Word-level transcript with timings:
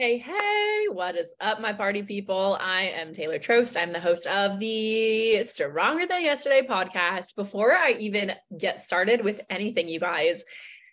Hey, 0.00 0.16
hey, 0.16 0.86
what 0.90 1.14
is 1.14 1.34
up, 1.42 1.60
my 1.60 1.74
party 1.74 2.02
people? 2.02 2.56
I 2.58 2.84
am 2.84 3.12
Taylor 3.12 3.38
Trost. 3.38 3.78
I'm 3.78 3.92
the 3.92 4.00
host 4.00 4.26
of 4.26 4.58
the 4.58 5.42
Stronger 5.42 6.06
Than 6.06 6.24
Yesterday 6.24 6.62
podcast. 6.66 7.36
Before 7.36 7.74
I 7.76 7.96
even 8.00 8.32
get 8.56 8.80
started 8.80 9.22
with 9.22 9.42
anything, 9.50 9.90
you 9.90 10.00
guys, 10.00 10.42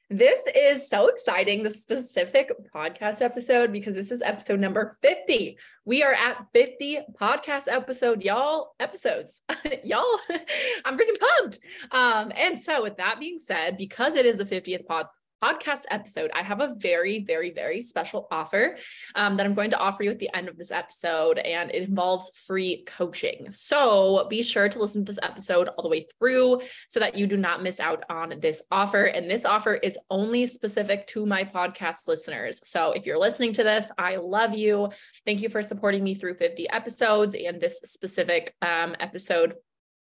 this 0.09 0.41
is 0.53 0.89
so 0.89 1.07
exciting, 1.07 1.63
the 1.63 1.71
specific 1.71 2.51
podcast 2.75 3.21
episode, 3.21 3.71
because 3.71 3.95
this 3.95 4.11
is 4.11 4.21
episode 4.21 4.59
number 4.59 4.97
50. 5.01 5.57
We 5.85 6.03
are 6.03 6.13
at 6.13 6.45
50 6.53 6.99
podcast 7.13 7.69
episode, 7.69 8.23
y'all, 8.23 8.73
episodes. 8.77 9.41
y'all, 9.85 10.19
I'm 10.83 10.97
freaking 10.97 11.19
pumped. 11.19 11.59
Um, 11.91 12.33
and 12.35 12.59
so 12.59 12.83
with 12.83 12.97
that 12.97 13.21
being 13.21 13.39
said, 13.39 13.77
because 13.77 14.15
it 14.15 14.25
is 14.25 14.35
the 14.35 14.43
50th 14.43 14.85
pod 14.85 15.05
podcast 15.43 15.83
episode, 15.89 16.31
I 16.33 16.43
have 16.43 16.61
a 16.61 16.75
very, 16.77 17.23
very, 17.23 17.51
very 17.51 17.81
special 17.81 18.27
offer 18.31 18.77
um, 19.15 19.37
that 19.37 19.45
I'm 19.45 19.53
going 19.53 19.69
to 19.71 19.77
offer 19.77 20.03
you 20.03 20.11
at 20.11 20.19
the 20.19 20.29
end 20.33 20.49
of 20.49 20.57
this 20.57 20.71
episode, 20.71 21.37
and 21.37 21.71
it 21.71 21.87
involves 21.87 22.31
free 22.45 22.83
coaching. 22.85 23.49
So 23.49 24.27
be 24.29 24.41
sure 24.43 24.69
to 24.69 24.79
listen 24.79 25.05
to 25.05 25.11
this 25.11 25.19
episode 25.21 25.67
all 25.69 25.83
the 25.83 25.89
way 25.89 26.07
through 26.19 26.61
so 26.87 26.99
that 26.99 27.15
you 27.15 27.27
do 27.27 27.37
not 27.37 27.63
miss 27.63 27.79
out 27.79 28.03
on 28.09 28.33
this 28.39 28.63
offer. 28.71 29.05
And 29.05 29.29
this 29.29 29.45
offer 29.45 29.75
is 29.75 29.97
only 30.09 30.45
specific 30.45 31.07
to 31.07 31.25
my 31.25 31.43
podcast 31.43 32.07
listeners. 32.07 32.59
So 32.63 32.91
if 32.91 33.05
you're 33.05 33.19
listening 33.19 33.53
to 33.53 33.63
this, 33.63 33.91
I 33.97 34.17
love 34.17 34.53
you. 34.53 34.89
Thank 35.25 35.41
you 35.41 35.49
for 35.49 35.61
supporting 35.61 36.03
me 36.03 36.15
through 36.15 36.35
50 36.35 36.69
episodes 36.69 37.35
and 37.35 37.59
this 37.59 37.79
specific 37.85 38.53
um, 38.61 38.95
episode. 38.99 39.55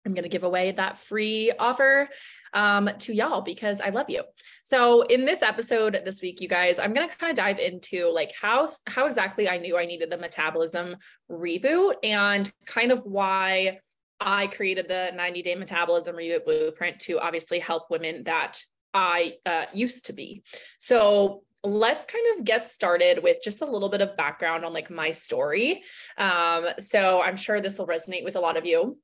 I'm 0.05 0.13
going 0.13 0.23
to 0.23 0.29
give 0.29 0.43
away 0.43 0.71
that 0.71 0.99
free 0.99 1.51
offer 1.57 2.09
um, 2.55 2.89
to 2.99 3.13
y'all 3.13 3.41
because 3.41 3.79
I 3.81 3.89
love 3.89 4.09
you. 4.09 4.23
So 4.63 5.03
in 5.03 5.25
this 5.25 5.43
episode 5.43 6.01
this 6.03 6.21
week, 6.21 6.41
you 6.41 6.47
guys, 6.47 6.79
I'm 6.79 6.93
gonna 6.93 7.09
kind 7.09 7.29
of 7.29 7.37
dive 7.37 7.59
into 7.59 8.09
like 8.09 8.31
how 8.39 8.67
how 8.87 9.05
exactly 9.05 9.47
I 9.47 9.57
knew 9.57 9.77
I 9.77 9.85
needed 9.85 10.11
a 10.11 10.17
metabolism 10.17 10.95
reboot 11.29 11.95
and 12.01 12.51
kind 12.65 12.91
of 12.91 13.03
why 13.05 13.79
I 14.19 14.47
created 14.47 14.87
the 14.87 15.11
90 15.13 15.41
day 15.43 15.55
metabolism 15.55 16.15
reboot 16.15 16.45
blueprint 16.45 16.99
to 17.01 17.19
obviously 17.19 17.59
help 17.59 17.91
women 17.91 18.23
that 18.23 18.59
I 18.93 19.33
uh, 19.45 19.65
used 19.73 20.05
to 20.05 20.13
be. 20.13 20.41
So 20.79 21.43
let's 21.65 22.05
kind 22.05 22.23
of 22.37 22.45
get 22.45 22.65
started 22.65 23.21
with 23.21 23.39
just 23.43 23.61
a 23.61 23.65
little 23.65 23.89
bit 23.89 23.99
of 23.99 24.15
background 24.15 24.63
on 24.63 24.71
like 24.71 24.89
my 24.89 25.11
story. 25.11 25.83
Um, 26.17 26.67
so 26.79 27.21
I'm 27.21 27.35
sure 27.35 27.59
this 27.59 27.77
will 27.77 27.87
resonate 27.87 28.23
with 28.23 28.35
a 28.35 28.39
lot 28.39 28.55
of 28.55 28.65
you. 28.65 28.97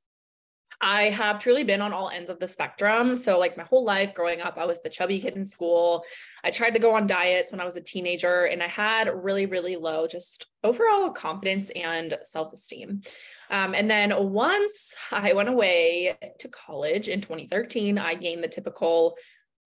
I 0.82 1.10
have 1.10 1.38
truly 1.38 1.64
been 1.64 1.82
on 1.82 1.94
all 1.94 2.10
ends 2.10 2.30
of 2.30 2.40
the 2.40 2.48
spectrum. 2.48 3.16
So, 3.16 3.38
like 3.38 3.56
my 3.56 3.64
whole 3.64 3.86
life 3.86 4.16
growing 4.16 4.42
up, 4.42 4.58
I 4.58 4.66
was 4.66 4.82
the 4.82 4.90
chubby 4.90 5.20
kid 5.20 5.36
in 5.36 5.46
school. 5.46 6.04
I 6.44 6.50
tried 6.50 6.72
to 6.72 6.80
go 6.80 6.96
on 6.96 7.06
diets 7.06 7.52
when 7.52 7.62
I 7.62 7.66
was 7.66 7.76
a 7.76 7.82
teenager, 7.82 8.46
and 8.46 8.64
I 8.64 8.68
had 8.68 9.10
really, 9.14 9.46
really 9.46 9.76
low 9.76 10.08
just 10.08 10.48
overall 10.64 11.12
confidence 11.12 11.70
and 11.72 12.18
self 12.24 12.52
esteem. 12.54 13.02
Um, 13.50 13.76
and 13.76 13.90
then 13.90 14.14
once 14.32 14.96
I 15.12 15.34
went 15.34 15.50
away 15.50 16.18
to 16.40 16.48
college 16.48 17.10
in 17.10 17.22
2013, 17.22 17.98
I 17.98 18.16
gained 18.16 18.44
the 18.44 18.48
typical 18.48 19.18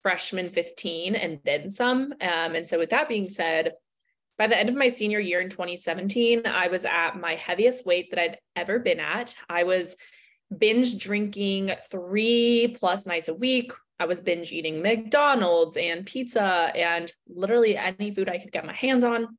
freshman 0.01 0.49
15 0.49 1.15
and 1.15 1.39
then 1.45 1.69
some. 1.69 2.13
Um, 2.21 2.55
and 2.55 2.67
so, 2.67 2.77
with 2.77 2.89
that 2.89 3.07
being 3.07 3.29
said, 3.29 3.73
by 4.37 4.47
the 4.47 4.57
end 4.57 4.67
of 4.67 4.75
my 4.75 4.89
senior 4.89 5.19
year 5.19 5.39
in 5.39 5.49
2017, 5.49 6.45
I 6.45 6.67
was 6.67 6.83
at 6.83 7.17
my 7.17 7.35
heaviest 7.35 7.85
weight 7.85 8.09
that 8.09 8.19
I'd 8.19 8.37
ever 8.55 8.79
been 8.79 8.99
at. 8.99 9.33
I 9.47 9.63
was 9.63 9.95
binge 10.55 10.97
drinking 10.97 11.71
three 11.89 12.75
plus 12.77 13.05
nights 13.05 13.29
a 13.29 13.33
week. 13.33 13.71
I 13.99 14.05
was 14.05 14.21
binge 14.21 14.51
eating 14.51 14.81
McDonald's 14.81 15.77
and 15.77 16.05
pizza 16.05 16.71
and 16.75 17.11
literally 17.27 17.77
any 17.77 18.13
food 18.13 18.29
I 18.29 18.39
could 18.39 18.51
get 18.51 18.65
my 18.65 18.73
hands 18.73 19.03
on. 19.03 19.37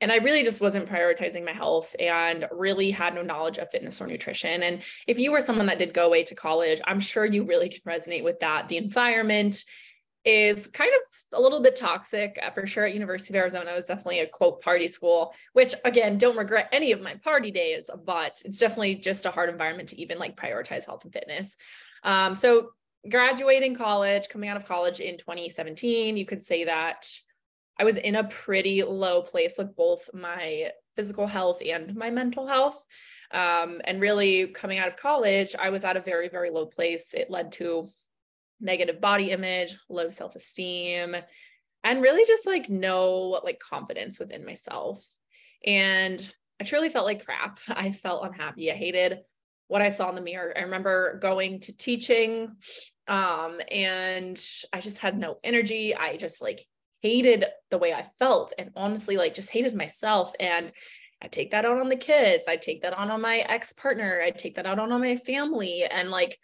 And 0.00 0.12
I 0.12 0.16
really 0.16 0.42
just 0.42 0.60
wasn't 0.60 0.88
prioritizing 0.90 1.42
my 1.42 1.54
health 1.54 1.96
and 1.98 2.46
really 2.52 2.90
had 2.90 3.14
no 3.14 3.22
knowledge 3.22 3.56
of 3.56 3.70
fitness 3.70 4.00
or 4.00 4.06
nutrition. 4.06 4.62
And 4.62 4.82
if 5.06 5.18
you 5.18 5.32
were 5.32 5.40
someone 5.40 5.66
that 5.66 5.78
did 5.78 5.94
go 5.94 6.06
away 6.06 6.22
to 6.24 6.34
college, 6.34 6.82
I'm 6.84 7.00
sure 7.00 7.24
you 7.24 7.44
really 7.44 7.70
can 7.70 7.80
resonate 7.88 8.22
with 8.22 8.38
that. 8.40 8.68
The 8.68 8.76
environment 8.76 9.64
is 10.26 10.66
kind 10.66 10.90
of 10.92 11.38
a 11.38 11.40
little 11.40 11.62
bit 11.62 11.76
toxic 11.76 12.36
uh, 12.42 12.50
for 12.50 12.66
sure 12.66 12.84
at 12.84 12.92
University 12.92 13.32
of 13.32 13.40
Arizona. 13.40 13.70
It 13.70 13.76
was 13.76 13.86
definitely 13.86 14.18
a 14.20 14.26
quote 14.26 14.60
party 14.60 14.88
school, 14.88 15.32
which 15.52 15.72
again, 15.84 16.18
don't 16.18 16.36
regret 16.36 16.68
any 16.72 16.90
of 16.90 17.00
my 17.00 17.14
party 17.14 17.52
days, 17.52 17.88
but 18.04 18.42
it's 18.44 18.58
definitely 18.58 18.96
just 18.96 19.24
a 19.24 19.30
hard 19.30 19.48
environment 19.48 19.88
to 19.90 20.00
even 20.00 20.18
like 20.18 20.36
prioritize 20.36 20.84
health 20.84 21.04
and 21.04 21.12
fitness. 21.12 21.56
Um, 22.02 22.34
so 22.34 22.70
graduating 23.08 23.76
college, 23.76 24.28
coming 24.28 24.50
out 24.50 24.56
of 24.56 24.66
college 24.66 24.98
in 24.98 25.16
2017, 25.16 26.16
you 26.16 26.26
could 26.26 26.42
say 26.42 26.64
that 26.64 27.08
I 27.78 27.84
was 27.84 27.96
in 27.96 28.16
a 28.16 28.24
pretty 28.24 28.82
low 28.82 29.22
place 29.22 29.58
with 29.58 29.76
both 29.76 30.10
my 30.12 30.70
physical 30.96 31.28
health 31.28 31.62
and 31.64 31.94
my 31.94 32.10
mental 32.10 32.48
health. 32.48 32.84
Um, 33.30 33.80
and 33.84 34.00
really 34.00 34.48
coming 34.48 34.78
out 34.78 34.88
of 34.88 34.96
college, 34.96 35.54
I 35.56 35.70
was 35.70 35.84
at 35.84 35.96
a 35.96 36.00
very, 36.00 36.28
very 36.28 36.50
low 36.50 36.66
place. 36.66 37.14
It 37.14 37.30
led 37.30 37.52
to 37.52 37.88
negative 38.60 39.00
body 39.00 39.30
image, 39.30 39.76
low 39.88 40.08
self 40.08 40.36
esteem, 40.36 41.16
and 41.84 42.02
really 42.02 42.24
just 42.26 42.46
like 42.46 42.68
no 42.68 43.40
like 43.44 43.60
confidence 43.60 44.18
within 44.18 44.44
myself. 44.44 45.04
And 45.64 46.20
I 46.60 46.64
truly 46.64 46.88
felt 46.88 47.06
like 47.06 47.24
crap. 47.24 47.60
I 47.68 47.92
felt 47.92 48.26
unhappy. 48.26 48.70
I 48.70 48.74
hated 48.74 49.20
what 49.68 49.82
I 49.82 49.88
saw 49.88 50.08
in 50.08 50.14
the 50.14 50.20
mirror. 50.20 50.52
I 50.56 50.62
remember 50.62 51.18
going 51.20 51.60
to 51.60 51.72
teaching 51.72 52.56
um 53.08 53.60
and 53.70 54.40
I 54.72 54.80
just 54.80 54.98
had 54.98 55.18
no 55.18 55.38
energy. 55.44 55.94
I 55.94 56.16
just 56.16 56.42
like 56.42 56.66
hated 57.02 57.44
the 57.70 57.78
way 57.78 57.92
I 57.92 58.08
felt 58.18 58.52
and 58.58 58.70
honestly 58.74 59.16
like 59.16 59.34
just 59.34 59.50
hated 59.50 59.74
myself 59.74 60.32
and 60.40 60.72
I 61.22 61.28
take 61.28 61.52
that 61.52 61.64
out 61.64 61.78
on 61.78 61.88
the 61.88 61.96
kids. 61.96 62.46
I 62.48 62.56
take 62.56 62.82
that 62.82 62.92
on 62.92 63.10
on 63.10 63.20
my 63.20 63.38
ex-partner. 63.38 64.20
I 64.24 64.30
take 64.30 64.56
that 64.56 64.66
out 64.66 64.78
on, 64.78 64.92
on 64.92 65.00
my 65.00 65.16
family 65.16 65.84
and 65.84 66.10
like 66.10 66.38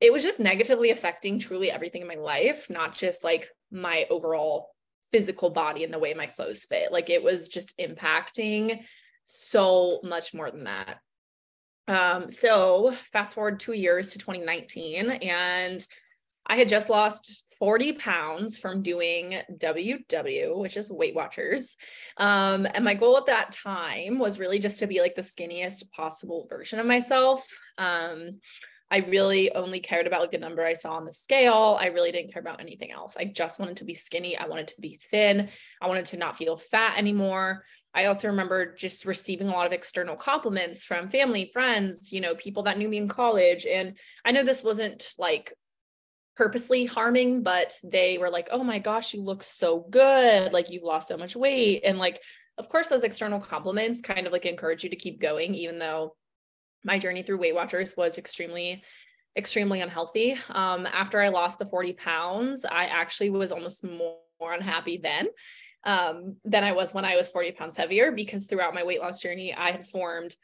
it 0.00 0.12
was 0.12 0.22
just 0.22 0.40
negatively 0.40 0.90
affecting 0.90 1.38
truly 1.38 1.70
everything 1.70 2.02
in 2.02 2.08
my 2.08 2.16
life, 2.16 2.68
not 2.68 2.94
just 2.94 3.24
like 3.24 3.48
my 3.70 4.06
overall 4.10 4.70
physical 5.10 5.50
body 5.50 5.84
and 5.84 5.92
the 5.92 5.98
way 5.98 6.14
my 6.14 6.26
clothes 6.26 6.64
fit. 6.64 6.92
Like 6.92 7.10
it 7.10 7.22
was 7.22 7.48
just 7.48 7.78
impacting 7.78 8.80
so 9.24 10.00
much 10.02 10.34
more 10.34 10.50
than 10.50 10.64
that. 10.64 10.98
Um, 11.88 12.30
so 12.30 12.92
fast 13.12 13.34
forward 13.34 13.60
two 13.60 13.72
years 13.72 14.12
to 14.12 14.18
2019, 14.18 15.10
and 15.10 15.86
I 16.46 16.56
had 16.56 16.68
just 16.68 16.90
lost 16.90 17.44
40 17.58 17.94
pounds 17.94 18.58
from 18.58 18.82
doing 18.82 19.40
WW, 19.56 20.58
which 20.58 20.76
is 20.76 20.90
Weight 20.90 21.14
Watchers. 21.14 21.76
Um, 22.18 22.66
and 22.72 22.84
my 22.84 22.94
goal 22.94 23.16
at 23.16 23.26
that 23.26 23.52
time 23.52 24.18
was 24.18 24.38
really 24.38 24.58
just 24.58 24.78
to 24.80 24.86
be 24.86 25.00
like 25.00 25.14
the 25.14 25.22
skinniest 25.22 25.90
possible 25.90 26.46
version 26.48 26.78
of 26.78 26.86
myself. 26.86 27.46
Um, 27.78 28.40
I 28.90 28.98
really 28.98 29.52
only 29.52 29.80
cared 29.80 30.06
about 30.06 30.20
like 30.20 30.30
the 30.30 30.38
number 30.38 30.64
I 30.64 30.74
saw 30.74 30.94
on 30.94 31.04
the 31.04 31.12
scale. 31.12 31.76
I 31.80 31.86
really 31.86 32.12
didn't 32.12 32.32
care 32.32 32.40
about 32.40 32.60
anything 32.60 32.92
else. 32.92 33.16
I 33.18 33.24
just 33.24 33.58
wanted 33.58 33.78
to 33.78 33.84
be 33.84 33.94
skinny. 33.94 34.36
I 34.36 34.46
wanted 34.46 34.68
to 34.68 34.80
be 34.80 34.98
thin. 35.10 35.48
I 35.82 35.88
wanted 35.88 36.04
to 36.06 36.16
not 36.16 36.36
feel 36.36 36.56
fat 36.56 36.96
anymore. 36.96 37.64
I 37.94 38.04
also 38.04 38.28
remember 38.28 38.74
just 38.74 39.06
receiving 39.06 39.48
a 39.48 39.52
lot 39.52 39.66
of 39.66 39.72
external 39.72 40.16
compliments 40.16 40.84
from 40.84 41.08
family, 41.08 41.50
friends, 41.52 42.12
you 42.12 42.20
know, 42.20 42.34
people 42.34 42.64
that 42.64 42.78
knew 42.78 42.88
me 42.88 42.98
in 42.98 43.08
college. 43.08 43.66
And 43.66 43.96
I 44.24 44.32
know 44.32 44.44
this 44.44 44.62
wasn't 44.62 45.08
like 45.18 45.52
purposely 46.36 46.84
harming, 46.84 47.42
but 47.42 47.76
they 47.82 48.18
were 48.18 48.28
like, 48.28 48.48
oh 48.52 48.62
my 48.62 48.78
gosh, 48.78 49.14
you 49.14 49.22
look 49.22 49.42
so 49.42 49.80
good. 49.90 50.52
Like 50.52 50.70
you've 50.70 50.82
lost 50.82 51.08
so 51.08 51.16
much 51.16 51.34
weight. 51.34 51.82
And 51.84 51.98
like, 51.98 52.20
of 52.58 52.68
course, 52.68 52.88
those 52.88 53.02
external 53.02 53.40
compliments 53.40 54.02
kind 54.02 54.26
of 54.26 54.32
like 54.32 54.46
encourage 54.46 54.84
you 54.84 54.90
to 54.90 54.96
keep 54.96 55.18
going, 55.18 55.54
even 55.54 55.78
though 55.78 56.14
my 56.86 56.98
journey 56.98 57.22
through 57.22 57.38
Weight 57.38 57.54
Watchers 57.54 57.94
was 57.96 58.16
extremely 58.16 58.82
extremely 59.36 59.82
unhealthy. 59.82 60.38
Um, 60.48 60.86
after 60.86 61.20
I 61.20 61.28
lost 61.28 61.58
the 61.58 61.66
40 61.66 61.92
pounds, 61.92 62.64
I 62.64 62.84
actually 62.84 63.28
was 63.28 63.52
almost 63.52 63.84
more, 63.84 64.16
more 64.40 64.54
unhappy 64.54 64.96
then 64.96 65.28
um, 65.84 66.36
than 66.44 66.64
I 66.64 66.72
was 66.72 66.94
when 66.94 67.04
I 67.04 67.16
was 67.16 67.28
40 67.28 67.52
pounds 67.52 67.76
heavier 67.76 68.12
because 68.12 68.46
throughout 68.46 68.74
my 68.74 68.82
weight 68.82 69.00
loss 69.00 69.20
journey, 69.20 69.52
I 69.54 69.72
had 69.72 69.86
formed 69.86 70.34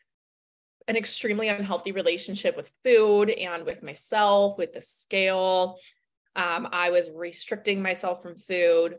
an 0.88 0.96
extremely 0.96 1.49
unhealthy 1.49 1.93
relationship 1.93 2.55
with 2.55 2.75
food 2.84 3.31
and 3.31 3.64
with 3.64 3.82
myself, 3.82 4.58
with 4.58 4.75
the 4.75 4.82
scale. 4.82 5.78
Um, 6.37 6.69
I 6.70 6.90
was 6.90 7.11
restricting 7.14 7.81
myself 7.81 8.22
from 8.22 8.37
food. 8.37 8.96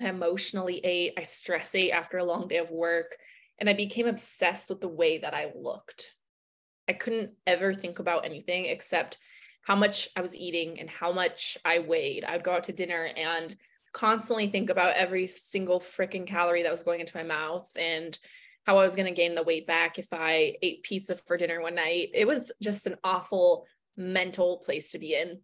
I 0.00 0.08
emotionally 0.08 0.78
ate. 0.84 1.14
I 1.18 1.22
stress 1.22 1.74
ate 1.74 1.90
after 1.90 2.18
a 2.18 2.24
long 2.24 2.48
day 2.48 2.58
of 2.58 2.70
work. 2.70 3.16
And 3.58 3.68
I 3.68 3.74
became 3.74 4.06
obsessed 4.06 4.70
with 4.70 4.80
the 4.80 4.88
way 4.88 5.18
that 5.18 5.34
I 5.34 5.52
looked. 5.54 6.14
I 6.88 6.92
couldn't 6.92 7.32
ever 7.46 7.72
think 7.72 7.98
about 7.98 8.24
anything 8.24 8.66
except 8.66 9.18
how 9.62 9.76
much 9.76 10.08
I 10.16 10.20
was 10.20 10.34
eating 10.34 10.80
and 10.80 10.90
how 10.90 11.12
much 11.12 11.56
I 11.64 11.78
weighed. 11.78 12.24
I 12.24 12.32
would 12.32 12.44
go 12.44 12.52
out 12.52 12.64
to 12.64 12.72
dinner 12.72 13.10
and 13.16 13.54
constantly 13.92 14.48
think 14.48 14.70
about 14.70 14.94
every 14.94 15.26
single 15.26 15.78
freaking 15.78 16.26
calorie 16.26 16.62
that 16.64 16.72
was 16.72 16.82
going 16.82 17.00
into 17.00 17.16
my 17.16 17.22
mouth 17.22 17.70
and 17.76 18.18
how 18.66 18.78
I 18.78 18.84
was 18.84 18.96
going 18.96 19.06
to 19.06 19.20
gain 19.20 19.34
the 19.34 19.42
weight 19.42 19.66
back 19.66 19.98
if 19.98 20.08
I 20.12 20.56
ate 20.62 20.82
pizza 20.82 21.16
for 21.16 21.36
dinner 21.36 21.60
one 21.60 21.74
night. 21.74 22.10
It 22.14 22.26
was 22.26 22.52
just 22.60 22.86
an 22.86 22.96
awful 23.04 23.66
mental 23.96 24.58
place 24.58 24.92
to 24.92 24.98
be 24.98 25.14
in. 25.14 25.40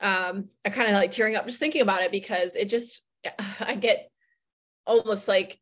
Um, 0.00 0.48
I 0.64 0.70
kind 0.70 0.88
of 0.88 0.94
like 0.94 1.10
tearing 1.10 1.34
up 1.34 1.46
just 1.46 1.58
thinking 1.58 1.82
about 1.82 2.02
it 2.02 2.12
because 2.12 2.54
it 2.54 2.66
just, 2.66 3.02
I 3.60 3.74
get 3.74 4.10
almost 4.86 5.28
like 5.28 5.58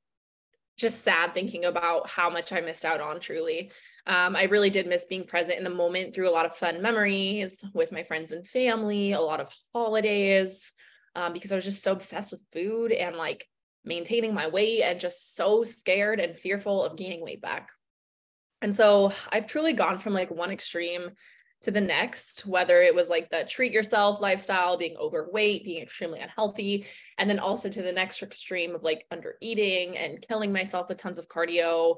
just 0.76 1.02
sad 1.02 1.32
thinking 1.32 1.64
about 1.64 2.08
how 2.08 2.28
much 2.28 2.52
I 2.52 2.60
missed 2.60 2.84
out 2.84 3.00
on 3.00 3.18
truly. 3.18 3.72
Um, 4.06 4.36
I 4.36 4.44
really 4.44 4.70
did 4.70 4.86
miss 4.86 5.04
being 5.04 5.26
present 5.26 5.58
in 5.58 5.64
the 5.64 5.70
moment 5.70 6.14
through 6.14 6.28
a 6.28 6.30
lot 6.30 6.46
of 6.46 6.54
fun 6.54 6.80
memories 6.80 7.64
with 7.74 7.90
my 7.90 8.04
friends 8.04 8.30
and 8.30 8.46
family, 8.46 9.12
a 9.12 9.20
lot 9.20 9.40
of 9.40 9.50
holidays, 9.74 10.72
um, 11.16 11.32
because 11.32 11.50
I 11.50 11.56
was 11.56 11.64
just 11.64 11.82
so 11.82 11.92
obsessed 11.92 12.30
with 12.30 12.42
food 12.52 12.92
and 12.92 13.16
like 13.16 13.48
maintaining 13.84 14.34
my 14.34 14.48
weight 14.48 14.82
and 14.82 15.00
just 15.00 15.34
so 15.34 15.64
scared 15.64 16.20
and 16.20 16.36
fearful 16.36 16.84
of 16.84 16.96
gaining 16.96 17.22
weight 17.22 17.40
back. 17.40 17.70
And 18.62 18.74
so 18.74 19.12
I've 19.30 19.46
truly 19.46 19.72
gone 19.72 19.98
from 19.98 20.12
like 20.12 20.30
one 20.30 20.50
extreme 20.50 21.10
to 21.62 21.70
the 21.70 21.80
next, 21.80 22.46
whether 22.46 22.82
it 22.82 22.94
was 22.94 23.08
like 23.08 23.30
the 23.30 23.44
treat 23.44 23.72
yourself 23.72 24.20
lifestyle, 24.20 24.76
being 24.76 24.96
overweight, 24.96 25.64
being 25.64 25.82
extremely 25.82 26.20
unhealthy, 26.20 26.86
and 27.18 27.28
then 27.28 27.38
also 27.38 27.68
to 27.68 27.82
the 27.82 27.92
next 27.92 28.22
extreme 28.22 28.74
of 28.74 28.82
like 28.82 29.04
under 29.10 29.34
eating 29.40 29.96
and 29.96 30.24
killing 30.26 30.52
myself 30.52 30.88
with 30.88 30.98
tons 30.98 31.18
of 31.18 31.28
cardio. 31.28 31.96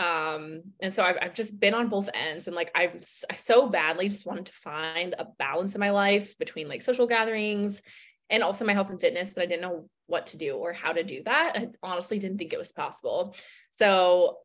Um, 0.00 0.62
and 0.80 0.94
so 0.94 1.04
I've, 1.04 1.18
I've 1.20 1.34
just 1.34 1.60
been 1.60 1.74
on 1.74 1.90
both 1.90 2.08
ends 2.14 2.46
and 2.46 2.56
like 2.56 2.70
I'm 2.74 3.00
I 3.30 3.34
so 3.34 3.68
badly 3.68 4.08
just 4.08 4.24
wanted 4.24 4.46
to 4.46 4.52
find 4.52 5.14
a 5.18 5.26
balance 5.38 5.74
in 5.74 5.80
my 5.80 5.90
life 5.90 6.38
between 6.38 6.68
like 6.68 6.80
social 6.80 7.06
gatherings 7.06 7.82
and 8.30 8.42
also 8.42 8.64
my 8.64 8.72
health 8.72 8.88
and 8.88 9.00
fitness, 9.00 9.34
but 9.34 9.42
I 9.42 9.46
didn't 9.46 9.60
know 9.60 9.90
what 10.06 10.28
to 10.28 10.38
do 10.38 10.54
or 10.54 10.72
how 10.72 10.92
to 10.92 11.04
do 11.04 11.22
that. 11.24 11.52
I 11.54 11.68
honestly 11.82 12.18
didn't 12.18 12.38
think 12.38 12.54
it 12.54 12.58
was 12.58 12.72
possible. 12.72 13.34
So 13.72 14.38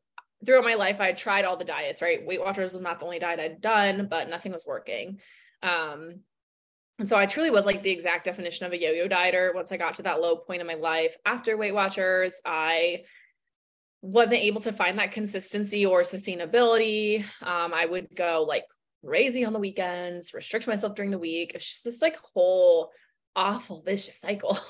throughout 0.46 0.66
my 0.66 0.74
life, 0.74 1.00
I 1.00 1.14
tried 1.14 1.46
all 1.46 1.56
the 1.56 1.64
diets, 1.64 2.02
right? 2.02 2.26
Weight 2.26 2.42
Watchers 2.42 2.74
was 2.74 2.82
not 2.82 3.00
the 3.00 3.06
only 3.06 3.20
diet 3.20 3.40
I'd 3.40 3.62
done, 3.62 4.08
but 4.10 4.28
nothing 4.28 4.52
was 4.52 4.66
working. 4.68 5.20
Um, 5.64 6.20
and 7.00 7.08
so 7.08 7.16
I 7.16 7.28
truly 7.28 7.50
was 7.50 7.66
like 7.66 7.82
the 7.82 7.92
exact 7.92 8.26
definition 8.26 8.66
of 8.66 8.74
a 8.74 8.82
yo-yo 8.82 9.08
dieter. 9.08 9.56
Once 9.56 9.72
I 9.72 9.78
got 9.78 9.94
to 9.96 10.04
that 10.04 10.20
low 10.20 10.36
point 10.36 10.60
in 10.60 10.68
my 10.68 10.74
life 10.74 11.16
after 11.26 11.56
Weight 11.56 11.74
Watchers, 11.74 12.42
I 12.46 13.04
wasn't 14.06 14.42
able 14.42 14.62
to 14.62 14.72
find 14.72 15.00
that 15.00 15.12
consistency 15.12 15.86
or 15.86 16.04
sustainability. 16.04 17.22
Um, 17.42 17.74
I 17.74 17.86
would 17.86 18.08
go 18.16 18.46
like 18.48 18.66
crazy 19.04 19.44
on 19.46 19.54
the 19.54 19.60
weekends, 19.60 20.34
restrict 20.34 20.68
myself 20.68 20.96
during 20.96 21.12
the 21.12 21.20
week. 21.20 21.54
It's 21.56 21.68
just 21.68 21.84
this 21.84 22.02
like 22.02 22.18
whole 22.18 22.92
awful 23.36 23.82
vicious 23.82 24.20
cycle. 24.20 24.58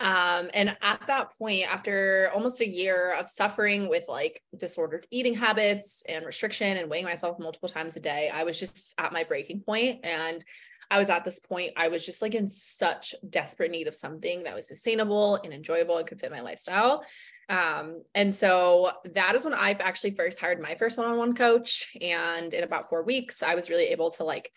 um, 0.00 0.50
and 0.52 0.76
at 0.82 1.00
that 1.06 1.36
point, 1.38 1.64
after 1.72 2.30
almost 2.34 2.60
a 2.60 2.68
year 2.68 3.14
of 3.14 3.28
suffering 3.28 3.88
with 3.88 4.04
like 4.08 4.42
disordered 4.56 5.06
eating 5.10 5.34
habits 5.34 6.02
and 6.06 6.26
restriction 6.26 6.76
and 6.76 6.90
weighing 6.90 7.06
myself 7.06 7.38
multiple 7.38 7.70
times 7.70 7.96
a 7.96 8.00
day, 8.00 8.30
I 8.32 8.44
was 8.44 8.60
just 8.60 8.94
at 8.98 9.12
my 9.12 9.24
breaking 9.24 9.60
point 9.60 10.04
and 10.04 10.44
I 10.90 10.98
was 10.98 11.10
at 11.10 11.24
this 11.24 11.40
point, 11.40 11.72
I 11.76 11.88
was 11.88 12.04
just 12.04 12.22
like 12.22 12.34
in 12.34 12.46
such 12.46 13.14
desperate 13.28 13.70
need 13.70 13.88
of 13.88 13.94
something 13.94 14.44
that 14.44 14.54
was 14.54 14.68
sustainable 14.68 15.36
and 15.36 15.52
enjoyable 15.52 15.98
and 15.98 16.06
could 16.06 16.20
fit 16.20 16.30
my 16.30 16.42
lifestyle. 16.42 17.02
Um, 17.48 18.02
and 18.14 18.34
so 18.34 18.90
that 19.14 19.34
is 19.34 19.44
when 19.44 19.54
I've 19.54 19.80
actually 19.80 20.10
first 20.12 20.40
hired 20.40 20.60
my 20.60 20.74
first 20.74 20.98
one 20.98 21.06
on 21.06 21.16
one 21.16 21.34
coach. 21.34 21.88
And 22.00 22.52
in 22.52 22.64
about 22.64 22.88
four 22.88 23.02
weeks, 23.02 23.42
I 23.42 23.54
was 23.54 23.70
really 23.70 23.86
able 23.86 24.10
to 24.12 24.24
like 24.24 24.50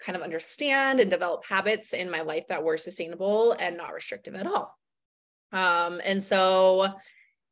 kind 0.00 0.16
of 0.16 0.22
understand 0.22 1.00
and 1.00 1.10
develop 1.10 1.44
habits 1.44 1.92
in 1.92 2.10
my 2.10 2.22
life 2.22 2.46
that 2.48 2.62
were 2.62 2.76
sustainable 2.76 3.52
and 3.52 3.76
not 3.76 3.92
restrictive 3.92 4.34
at 4.34 4.46
all. 4.46 4.76
Um, 5.52 6.00
and 6.04 6.22
so 6.22 6.88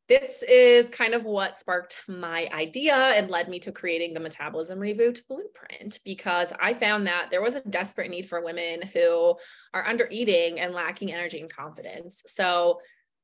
this 0.07 0.41
is 0.43 0.89
kind 0.89 1.13
of 1.13 1.25
what 1.25 1.57
sparked 1.57 1.97
my 2.07 2.49
idea 2.53 2.95
and 2.95 3.29
led 3.29 3.49
me 3.49 3.59
to 3.59 3.73
creating 3.73 4.13
the 4.13 4.21
metabolism 4.21 4.79
reboot 4.79 5.21
blueprint 5.27 5.99
because 6.05 6.53
I 6.61 6.73
found 6.73 7.07
that 7.07 7.27
there 7.29 7.41
was 7.41 7.55
a 7.55 7.61
desperate 7.61 8.09
need 8.09 8.27
for 8.27 8.41
women 8.41 8.81
who 8.81 9.35
are 9.73 9.85
under 9.85 10.07
eating 10.09 10.61
and 10.61 10.73
lacking 10.73 11.11
energy 11.11 11.41
and 11.41 11.53
confidence. 11.53 12.23
So 12.27 12.79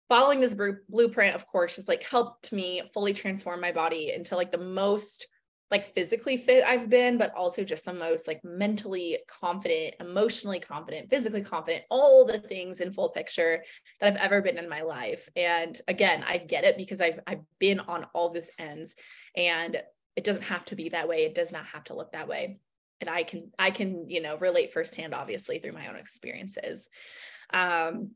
following 0.10 0.40
this 0.40 0.56
blueprint, 0.90 1.36
of 1.36 1.48
course, 1.48 1.76
just 1.76 1.88
like 1.88 2.04
helped 2.04 2.52
me 2.52 2.82
fully 2.94 3.14
transform 3.14 3.62
my 3.62 3.72
body 3.72 4.12
into 4.14 4.36
like 4.36 4.52
the 4.52 4.58
most 4.58 5.28
like 5.74 5.96
physically 5.96 6.38
fit 6.38 6.64
I've 6.64 6.88
been, 6.88 7.18
but 7.18 7.34
also 7.34 7.64
just 7.64 7.86
the 7.86 7.94
most 7.96 8.28
like 8.28 8.44
mentally 8.44 9.18
confident, 9.28 9.96
emotionally 10.00 10.60
confident, 10.60 11.10
physically 11.10 11.42
confident, 11.42 11.84
all 11.90 12.26
the 12.26 12.38
things 12.38 12.80
in 12.80 12.94
full 12.94 13.10
picture 13.10 13.64
that 14.00 14.14
I've 14.14 14.20
ever 14.20 14.40
been 14.40 14.60
in 14.60 14.70
my 14.70 14.82
life. 14.82 15.28
And 15.36 15.80
again, 15.88 16.24
I 16.28 16.38
get 16.38 16.64
it 16.64 16.78
because 16.78 17.02
I've 17.02 17.20
I've 17.26 17.42
been 17.58 17.80
on 17.80 18.06
all 18.14 18.30
this 18.30 18.52
ends 18.60 18.94
and 19.36 19.82
it 20.16 20.24
doesn't 20.24 20.44
have 20.44 20.64
to 20.66 20.76
be 20.76 20.90
that 20.90 21.08
way. 21.08 21.26
It 21.26 21.34
does 21.34 21.52
not 21.52 21.66
have 21.66 21.86
to 21.86 21.96
look 21.96 22.12
that 22.12 22.28
way. 22.28 22.60
And 23.02 23.10
I 23.10 23.24
can 23.24 23.52
I 23.58 23.72
can, 23.72 24.08
you 24.12 24.22
know, 24.22 24.38
relate 24.38 24.74
firsthand 24.74 25.16
obviously 25.16 25.58
through 25.58 25.72
my 25.72 25.88
own 25.88 25.96
experiences. 25.96 26.90
Um 27.52 28.12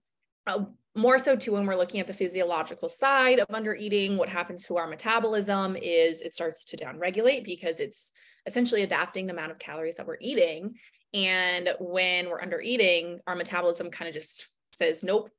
uh, 0.46 0.64
more 0.98 1.20
so 1.20 1.36
too 1.36 1.54
when 1.54 1.66
we're 1.66 1.76
looking 1.76 2.00
at 2.00 2.08
the 2.08 2.14
physiological 2.14 2.90
side 2.90 3.40
of 3.40 3.48
under 3.54 3.76
eating 3.76 4.18
what 4.18 4.30
happens 4.30 4.66
to 4.66 4.78
our 4.78 4.88
metabolism 4.88 5.76
is 5.76 6.22
it 6.22 6.34
starts 6.34 6.66
to 6.66 6.78
downregulate 6.78 7.46
because 7.46 7.80
it's 7.80 8.12
essentially 8.46 8.84
adapting 8.84 9.28
the 9.28 9.34
amount 9.34 9.52
of 9.52 9.60
calories 9.60 9.98
that 9.98 10.08
we're 10.08 10.18
eating. 10.20 10.76
And 11.14 11.70
when 11.80 12.30
we're 12.30 12.42
under 12.42 12.60
eating 12.60 13.20
our 13.28 13.36
metabolism 13.36 13.92
kind 13.92 14.10
of 14.10 14.14
just 14.14 14.50
says 14.72 15.04
nope 15.04 15.30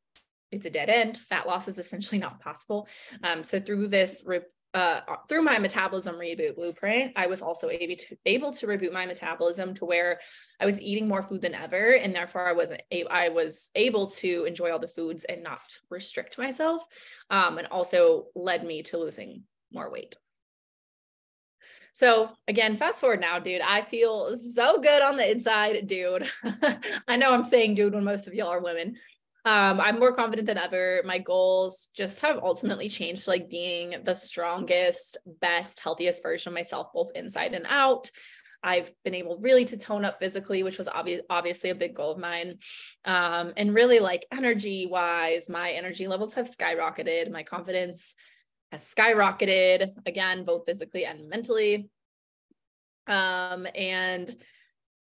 it's 0.50 0.66
a 0.66 0.70
dead 0.70 0.88
end. 0.88 1.18
Fat 1.18 1.46
loss 1.46 1.68
is 1.68 1.78
essentially 1.78 2.18
not 2.18 2.40
possible. 2.40 2.88
Um, 3.22 3.44
so 3.44 3.60
through 3.60 3.88
this 3.88 4.22
re- 4.26 4.40
uh, 4.74 5.00
through 5.28 5.42
my 5.42 5.58
metabolism 5.58 6.16
reboot 6.16 6.56
blueprint, 6.56 7.12
I 7.16 7.26
was 7.26 7.40
also 7.40 7.70
able 7.70 7.96
to 7.96 8.16
able 8.26 8.52
to 8.52 8.66
reboot 8.66 8.92
my 8.92 9.06
metabolism 9.06 9.74
to 9.74 9.84
where 9.86 10.20
I 10.60 10.66
was 10.66 10.80
eating 10.80 11.08
more 11.08 11.22
food 11.22 11.40
than 11.40 11.54
ever, 11.54 11.92
and 11.92 12.14
therefore 12.14 12.46
I 12.46 12.52
wasn't 12.52 12.82
I 13.10 13.30
was 13.30 13.70
able 13.74 14.08
to 14.10 14.44
enjoy 14.44 14.70
all 14.70 14.78
the 14.78 14.86
foods 14.86 15.24
and 15.24 15.42
not 15.42 15.78
restrict 15.90 16.36
myself, 16.36 16.84
um, 17.30 17.58
and 17.58 17.66
also 17.68 18.26
led 18.34 18.64
me 18.64 18.82
to 18.84 18.98
losing 18.98 19.44
more 19.72 19.90
weight. 19.90 20.16
So 21.94 22.30
again, 22.46 22.76
fast 22.76 23.00
forward 23.00 23.20
now, 23.20 23.38
dude. 23.38 23.60
I 23.60 23.80
feel 23.80 24.36
so 24.36 24.80
good 24.80 25.02
on 25.02 25.16
the 25.16 25.28
inside, 25.28 25.86
dude. 25.86 26.30
I 27.08 27.16
know 27.16 27.32
I'm 27.32 27.42
saying 27.42 27.74
dude 27.74 27.94
when 27.94 28.04
most 28.04 28.28
of 28.28 28.34
y'all 28.34 28.52
are 28.52 28.62
women, 28.62 28.96
um, 29.44 29.80
I'm 29.80 29.98
more 29.98 30.14
confident 30.14 30.46
than 30.46 30.58
ever. 30.58 31.02
My 31.04 31.18
goals 31.18 31.88
just 31.94 32.20
have 32.20 32.38
ultimately 32.38 32.88
changed 32.88 33.28
like 33.28 33.48
being 33.48 33.94
the 34.02 34.14
strongest, 34.14 35.16
best, 35.40 35.80
healthiest 35.80 36.22
version 36.22 36.50
of 36.50 36.54
myself, 36.54 36.88
both 36.92 37.10
inside 37.14 37.54
and 37.54 37.66
out. 37.68 38.10
I've 38.62 38.90
been 39.04 39.14
able 39.14 39.38
really 39.38 39.64
to 39.66 39.76
tone 39.76 40.04
up 40.04 40.18
physically, 40.18 40.64
which 40.64 40.78
was 40.78 40.88
obvi- 40.88 41.22
obviously 41.30 41.70
a 41.70 41.74
big 41.74 41.94
goal 41.94 42.10
of 42.10 42.18
mine. 42.18 42.58
Um, 43.04 43.52
and 43.56 43.74
really, 43.74 44.00
like 44.00 44.26
energy 44.32 44.86
wise, 44.86 45.48
my 45.48 45.70
energy 45.70 46.08
levels 46.08 46.34
have 46.34 46.48
skyrocketed. 46.48 47.30
My 47.30 47.44
confidence 47.44 48.16
has 48.72 48.82
skyrocketed 48.82 49.90
again, 50.06 50.44
both 50.44 50.66
physically 50.66 51.04
and 51.04 51.28
mentally. 51.28 51.88
Um, 53.06 53.66
and 53.74 54.36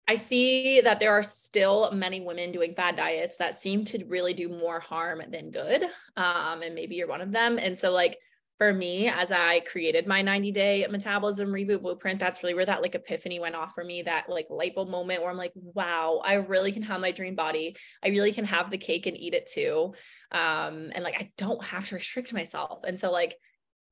I 0.09 0.15
see 0.15 0.81
that 0.83 1.01
there 1.01 1.13
are 1.13 1.23
still 1.23 1.91
many 1.93 2.21
women 2.21 2.53
doing 2.53 2.75
fad 2.75 2.97
diets 2.97 3.39
that 3.39 3.57
seem 3.57 3.85
to 3.87 4.05
really 4.07 4.35
do 4.35 4.49
more 4.49 4.79
harm 4.79 5.21
than 5.31 5.51
good. 5.51 5.83
Um, 6.17 6.63
and 6.63 6.75
maybe 6.75 6.95
you're 6.95 7.09
one 7.09 7.21
of 7.21 7.33
them. 7.33 7.59
And 7.59 7.77
so, 7.77 7.91
like, 7.91 8.17
for 8.59 8.73
me, 8.73 9.09
as 9.09 9.33
I 9.33 9.61
created 9.61 10.07
my 10.07 10.23
90 10.23 10.53
day 10.53 10.87
metabolism 10.89 11.49
reboot 11.49 11.83
blueprint, 11.83 12.19
that's 12.19 12.43
really 12.43 12.55
where 12.55 12.65
that 12.65 12.81
like 12.81 12.95
epiphany 12.95 13.39
went 13.39 13.55
off 13.55 13.75
for 13.75 13.85
me. 13.85 14.03
That 14.03 14.31
like 14.31 14.47
light 14.49 14.75
bulb 14.75 14.89
moment 14.89 15.21
where 15.21 15.31
I'm 15.31 15.37
like, 15.37 15.53
wow, 15.55 16.23
I 16.25 16.35
really 16.35 16.73
can 16.73 16.83
have 16.83 17.01
my 17.01 17.11
dream 17.11 17.35
body. 17.35 17.77
I 18.03 18.09
really 18.09 18.33
can 18.33 18.47
have 18.47 18.71
the 18.71 18.79
cake 18.79 19.07
and 19.07 19.17
eat 19.17 19.35
it 19.35 19.47
too. 19.53 19.93
Um, 20.33 20.91
and 20.95 21.05
like, 21.05 21.21
I 21.21 21.33
don't 21.37 21.63
have 21.65 21.89
to 21.89 21.97
restrict 21.97 22.33
myself. 22.33 22.81
And 22.87 22.99
so, 22.99 23.11
like, 23.11 23.35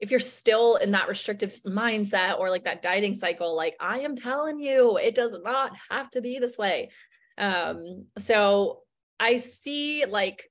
if 0.01 0.11
you're 0.11 0.21
still 0.21 0.77
in 0.77 0.91
that 0.91 1.09
restrictive 1.09 1.59
mindset 1.67 2.39
or 2.39 2.51
like 2.51 2.65
that 2.65 2.83
dieting 2.83 3.15
cycle, 3.15 3.57
like 3.57 3.77
I 3.81 4.01
am 4.01 4.17
telling 4.17 4.59
you, 4.59 4.99
it 4.99 5.15
does 5.15 5.35
not 5.43 5.73
have 5.91 6.11
to 6.11 6.21
be 6.21 6.39
this 6.39 6.59
way. 6.59 6.91
Um, 7.39 8.07
so 8.19 8.81
I 9.19 9.37
see 9.37 10.05
like 10.05 10.51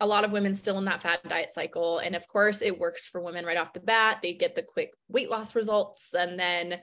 a 0.00 0.06
lot 0.06 0.24
of 0.24 0.32
women 0.32 0.54
still 0.54 0.78
in 0.78 0.84
that 0.84 1.02
fad 1.02 1.20
diet 1.28 1.52
cycle. 1.52 1.98
And 1.98 2.14
of 2.14 2.26
course, 2.28 2.62
it 2.62 2.78
works 2.78 3.06
for 3.06 3.20
women 3.20 3.44
right 3.44 3.56
off 3.56 3.72
the 3.72 3.80
bat. 3.80 4.18
They 4.22 4.34
get 4.34 4.54
the 4.54 4.62
quick 4.62 4.92
weight 5.08 5.30
loss 5.30 5.54
results. 5.54 6.14
And 6.14 6.38
then 6.38 6.80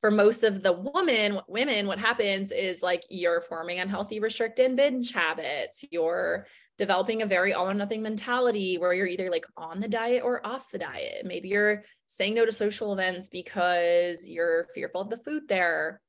for 0.00 0.10
most 0.10 0.44
of 0.44 0.62
the 0.62 0.72
woman 0.72 1.40
women, 1.48 1.86
what 1.86 1.98
happens 1.98 2.52
is 2.52 2.82
like 2.82 3.02
you're 3.08 3.40
forming 3.40 3.78
unhealthy 3.78 4.20
restrict 4.20 4.58
and 4.58 4.76
binge 4.76 5.12
habits. 5.12 5.84
You're 5.90 6.46
developing 6.78 7.22
a 7.22 7.26
very 7.26 7.52
all 7.52 7.68
or 7.68 7.74
nothing 7.74 8.02
mentality 8.02 8.78
where 8.78 8.92
you're 8.92 9.06
either 9.06 9.30
like 9.30 9.46
on 9.56 9.80
the 9.80 9.88
diet 9.88 10.22
or 10.24 10.46
off 10.46 10.70
the 10.70 10.78
diet. 10.78 11.24
Maybe 11.24 11.48
you're 11.48 11.84
saying 12.06 12.34
no 12.34 12.44
to 12.44 12.52
social 12.52 12.92
events 12.92 13.28
because 13.28 14.26
you're 14.26 14.66
fearful 14.74 15.00
of 15.00 15.10
the 15.10 15.18
food 15.18 15.48
there. 15.48 16.00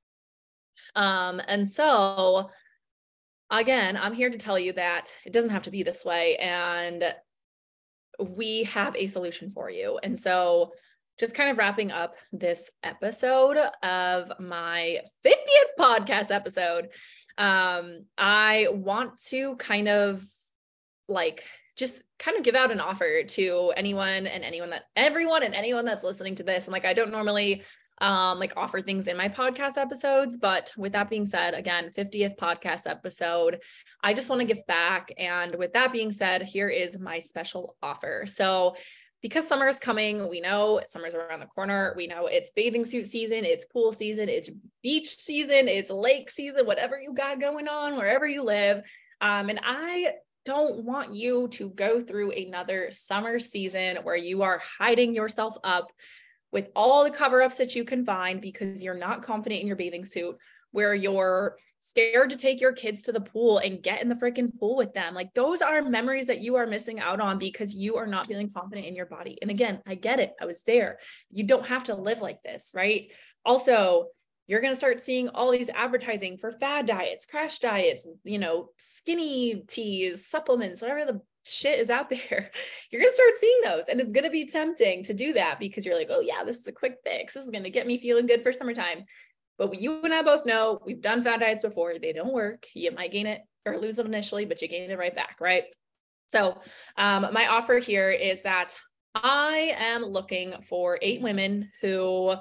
Um, 0.96 1.42
and 1.48 1.68
so 1.68 2.50
again, 3.50 3.98
I'm 3.98 4.14
here 4.14 4.30
to 4.30 4.38
tell 4.38 4.60
you 4.60 4.74
that 4.74 5.14
it 5.26 5.34
doesn't 5.34 5.52
have 5.52 5.64
to 5.64 5.72
be 5.72 5.84
this 5.84 6.04
way. 6.04 6.36
And 6.38 7.04
we 8.20 8.64
have 8.64 8.96
a 8.96 9.08
solution 9.08 9.52
for 9.52 9.70
you. 9.70 10.00
And 10.04 10.20
so 10.20 10.74
just 11.18 11.34
kind 11.34 11.50
of 11.50 11.58
wrapping 11.58 11.92
up 11.92 12.16
this 12.32 12.70
episode 12.84 13.58
of 13.82 14.32
my 14.40 15.00
50th 15.26 15.80
podcast 15.80 16.32
episode 16.32 16.90
um, 17.38 18.06
I 18.18 18.68
want 18.72 19.22
to 19.28 19.56
kind 19.58 19.88
of 19.88 20.24
like 21.08 21.44
just 21.76 22.04
kind 22.18 22.38
of 22.38 22.44
give 22.44 22.56
out 22.56 22.72
an 22.72 22.80
offer 22.80 23.24
to 23.24 23.72
anyone 23.78 24.26
and 24.26 24.44
anyone 24.44 24.72
that 24.72 24.86
everyone 24.96 25.44
and 25.44 25.54
anyone 25.54 25.86
that's 25.86 26.04
listening 26.04 26.36
to 26.36 26.44
this. 26.44 26.66
And 26.66 26.74
like, 26.74 26.86
I 26.86 26.94
don't 26.94 27.12
normally 27.12 27.64
um 28.00 28.38
like 28.38 28.54
offer 28.56 28.80
things 28.80 29.08
in 29.08 29.18
my 29.18 29.28
podcast 29.28 29.76
episodes 29.76 30.38
but 30.38 30.72
with 30.78 30.94
that 30.94 31.10
being 31.10 31.26
said 31.26 31.56
again 31.56 31.90
50th 31.90 32.38
podcast 32.38 32.86
episode 32.86 33.60
i 34.04 34.14
just 34.14 34.30
want 34.30 34.40
to 34.40 34.46
give 34.46 34.64
back 34.68 35.12
and 35.18 35.56
with 35.56 35.74
that 35.74 35.92
being 35.92 36.12
said 36.12 36.44
here 36.44 36.70
is 36.70 37.00
my 37.00 37.18
special 37.18 37.76
offer 37.82 38.26
so 38.28 38.76
because 39.22 39.48
summer 39.48 39.68
is 39.68 39.80
coming, 39.80 40.30
we 40.30 40.40
know 40.40 40.80
summer's 40.86 41.16
around 41.16 41.40
the 41.40 41.48
corner. 41.48 41.94
We 41.98 42.08
know 42.08 42.28
it's 42.28 42.52
bathing 42.52 42.86
suit 42.86 43.08
season, 43.08 43.46
it's 43.46 43.66
pool 43.66 43.92
season, 43.92 44.30
it's 44.30 44.50
beach 44.84 45.18
season, 45.18 45.68
it's 45.68 45.90
lake 45.90 46.30
season, 46.30 46.66
whatever 46.66 47.00
you 47.00 47.14
got 47.14 47.40
going 47.40 47.68
on, 47.68 47.96
wherever 47.96 48.28
you 48.28 48.44
live. 48.44 48.84
Um, 49.20 49.50
and 49.50 49.60
I 49.64 50.14
don't 50.48 50.86
want 50.86 51.14
you 51.14 51.50
to 51.50 51.70
go 51.72 52.02
through 52.02 52.32
another 52.32 52.88
summer 52.90 53.38
season 53.38 53.98
where 54.04 54.16
you 54.16 54.44
are 54.44 54.62
hiding 54.80 55.14
yourself 55.14 55.58
up 55.62 55.92
with 56.54 56.70
all 56.74 57.04
the 57.04 57.12
cover 57.12 57.42
ups 57.42 57.58
that 57.58 57.76
you 57.76 57.84
can 57.84 58.06
find 58.06 58.40
because 58.40 58.82
you're 58.82 58.94
not 58.94 59.24
confident 59.24 59.60
in 59.60 59.68
your 59.68 59.76
bathing 59.76 60.06
suit, 60.06 60.38
where 60.72 60.96
you're 60.96 61.58
scared 61.80 62.30
to 62.30 62.38
take 62.38 62.62
your 62.62 62.72
kids 62.72 63.02
to 63.02 63.12
the 63.12 63.20
pool 63.20 63.58
and 63.58 63.84
get 63.84 64.02
in 64.02 64.08
the 64.08 64.16
freaking 64.16 64.58
pool 64.58 64.78
with 64.78 64.94
them. 64.94 65.14
Like 65.14 65.34
those 65.34 65.62
are 65.62 65.82
memories 65.82 66.28
that 66.28 66.40
you 66.40 66.56
are 66.56 66.66
missing 66.66 67.02
out 67.02 67.20
on 67.20 67.40
because 67.40 67.76
you 67.76 67.98
are 67.98 68.08
not 68.08 68.26
feeling 68.26 68.50
confident 68.50 68.88
in 68.88 68.96
your 68.96 69.06
body. 69.06 69.38
And 69.42 69.52
again, 69.52 69.82
I 69.86 69.96
get 69.96 70.22
it. 70.22 70.32
I 70.40 70.46
was 70.46 70.64
there. 70.64 71.00
You 71.30 71.44
don't 71.44 71.68
have 71.68 71.84
to 71.86 71.96
live 71.96 72.22
like 72.22 72.42
this, 72.42 72.72
right? 72.74 73.12
Also, 73.44 74.08
you're 74.48 74.62
going 74.62 74.72
to 74.72 74.80
start 74.80 75.02
seeing 75.02 75.28
all 75.30 75.52
these 75.52 75.70
advertising 75.70 76.38
for 76.38 76.52
fad 76.54 76.86
diets, 76.86 77.26
crash 77.26 77.60
diets, 77.60 78.08
you 78.24 78.40
know, 78.40 78.70
skinny 78.78 79.64
teas, 79.68 80.26
supplements, 80.26 80.82
whatever 80.82 81.06
the 81.06 81.22
shit 81.44 81.80
is 81.80 81.90
out 81.90 82.10
there. 82.10 82.52
You're 82.90 83.02
going 83.02 83.12
to 83.12 83.16
start 83.16 83.38
seeing 83.38 83.62
those. 83.64 83.86
And 83.90 84.00
it's 84.00 84.14
going 84.14 84.24
to 84.24 84.30
be 84.30 84.46
tempting 84.46 85.04
to 85.04 85.14
do 85.14 85.34
that 85.34 85.60
because 85.60 85.86
you're 85.86 85.98
like, 85.98 86.10
oh, 86.10 86.22
yeah, 86.22 86.44
this 86.46 86.60
is 86.60 86.68
a 86.68 86.72
quick 86.72 86.98
fix. 87.04 87.34
This 87.34 87.44
is 87.44 87.52
going 87.52 87.66
to 87.66 87.70
get 87.70 87.88
me 87.88 87.98
feeling 87.98 88.26
good 88.26 88.42
for 88.42 88.54
summertime. 88.54 89.04
But 89.58 89.82
you 89.82 90.02
and 90.04 90.14
I 90.14 90.22
both 90.22 90.46
know 90.46 90.80
we've 90.86 91.02
done 91.02 91.24
fad 91.24 91.42
diets 91.42 91.64
before. 91.64 92.00
They 92.00 92.14
don't 92.14 92.34
work. 92.34 92.68
You 92.74 92.92
might 92.92 93.12
gain 93.12 93.28
it 93.28 93.42
or 93.66 93.78
lose 93.78 94.00
it 94.00 94.06
initially, 94.06 94.46
but 94.46 94.62
you 94.62 94.68
gain 94.68 94.90
it 94.90 94.98
right 94.98 95.16
back, 95.16 95.38
right? 95.42 95.64
So, 96.28 96.62
um, 96.98 97.30
my 97.32 97.48
offer 97.48 97.80
here 97.80 98.12
is 98.12 98.42
that 98.42 98.76
I 99.16 99.74
am 99.78 100.04
looking 100.04 100.54
for 100.62 101.00
eight 101.02 101.22
women 101.22 101.72
who 101.82 102.36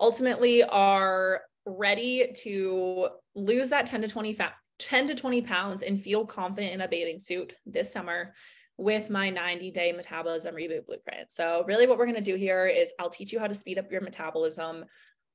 ultimately 0.00 0.62
are 0.64 1.42
ready 1.66 2.32
to 2.42 3.08
lose 3.34 3.70
that 3.70 3.86
10 3.86 4.02
to 4.02 4.08
20 4.08 4.32
fat 4.34 4.54
10 4.80 5.06
to 5.06 5.14
20 5.14 5.42
pounds 5.42 5.82
and 5.82 6.02
feel 6.02 6.26
confident 6.26 6.72
in 6.72 6.80
a 6.80 6.88
bathing 6.88 7.18
suit 7.18 7.54
this 7.64 7.92
summer 7.92 8.34
with 8.76 9.08
my 9.08 9.30
90 9.30 9.70
day 9.70 9.92
metabolism 9.92 10.54
reboot 10.54 10.86
blueprint. 10.86 11.30
So 11.30 11.64
really 11.66 11.86
what 11.86 11.96
we're 11.96 12.06
going 12.06 12.16
to 12.16 12.20
do 12.20 12.34
here 12.34 12.66
is 12.66 12.92
I'll 12.98 13.08
teach 13.08 13.32
you 13.32 13.38
how 13.38 13.46
to 13.46 13.54
speed 13.54 13.78
up 13.78 13.90
your 13.90 14.00
metabolism 14.00 14.84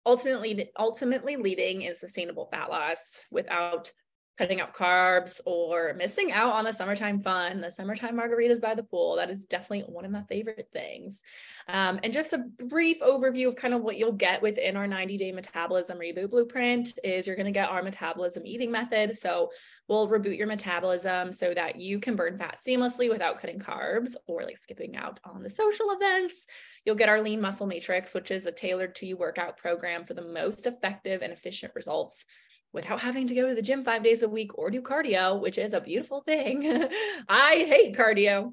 ultimately 0.06 0.70
ultimately 0.78 1.36
leading 1.36 1.84
in 1.84 1.96
sustainable 1.96 2.48
fat 2.52 2.70
loss 2.70 3.26
without 3.32 3.92
cutting 4.40 4.62
out 4.62 4.74
carbs 4.74 5.42
or 5.46 5.94
missing 5.98 6.32
out 6.32 6.54
on 6.54 6.64
the 6.64 6.72
summertime 6.72 7.22
fun, 7.22 7.60
the 7.60 7.70
summertime 7.70 8.16
margaritas 8.16 8.62
by 8.62 8.74
the 8.74 8.82
pool. 8.82 9.18
That 9.18 9.30
is 9.30 9.46
definitely 9.46 9.82
one 9.82 10.06
of 10.06 10.12
my 10.12 10.24
favorite 10.24 10.70
things. 10.72 11.22
Um, 11.68 12.00
and 12.04 12.14
just 12.14 12.32
a 12.32 12.38
brief 12.38 13.02
overview 13.02 13.50
of 13.50 13.58
kind 13.58 13.74
of 13.74 13.82
what 13.82 13.98
you'll 13.98 14.14
get 14.14 14.42
within 14.42 14.78
our 14.78 14.88
90 14.88 15.18
day 15.18 15.34
metabolism 15.34 16.00
reboot 16.00 16.30
blueprint 16.30 16.98
is 17.04 17.28
you're 17.28 17.36
going 17.36 17.48
to 17.48 17.52
get 17.52 17.68
our 17.68 17.84
metabolism 17.84 18.44
eating 18.46 18.72
method. 18.72 19.18
So 19.18 19.52
we'll 19.90 20.08
reboot 20.08 20.38
your 20.38 20.48
metabolism 20.48 21.34
so 21.34 21.54
that 21.54 21.76
you 21.76 22.00
can 22.00 22.16
burn 22.16 22.38
fat 22.38 22.60
seamlessly 22.66 23.10
without 23.10 23.42
cutting 23.42 23.60
carbs 23.60 24.16
or 24.26 24.44
like 24.44 24.58
skipping 24.58 24.96
out 24.96 25.20
on 25.26 25.44
the 25.44 25.50
social 25.50 25.92
events. 25.92 26.48
You'll 26.86 26.96
get 26.96 27.10
our 27.10 27.22
lean 27.22 27.42
muscle 27.42 27.68
matrix, 27.68 28.14
which 28.14 28.32
is 28.32 28.46
a 28.46 28.54
tailored 28.54 28.96
to 28.96 29.06
you 29.06 29.18
workout 29.18 29.58
program 29.58 30.06
for 30.06 30.14
the 30.14 30.22
most 30.22 30.66
effective 30.66 31.24
and 31.24 31.34
efficient 31.34 31.76
results 31.76 32.26
without 32.74 33.00
having 33.00 33.28
to 33.28 33.36
go 33.36 33.48
to 33.48 33.56
the 33.56 33.62
gym 33.62 33.84
five 33.84 34.04
days 34.04 34.24
a 34.24 34.30
week 34.30 34.58
or 34.58 34.70
do 34.70 34.82
cardio, 34.82 35.40
which 35.40 35.58
is 35.58 35.74
a 35.74 35.82
beautiful 35.82 36.22
thing. 36.22 36.88
I 37.30 37.66
hate 37.68 37.96
cardio. 37.96 38.52